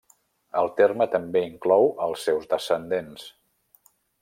El 0.61 0.69
terme 0.79 1.07
també 1.15 1.43
inclou 1.49 1.85
els 2.07 2.25
seus 2.29 2.51
descendents. 2.55 3.29